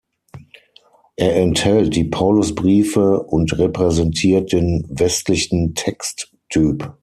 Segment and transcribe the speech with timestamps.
[1.15, 6.91] Er enthält die Paulusbriefe und repräsentiert den westlichen Texttyp.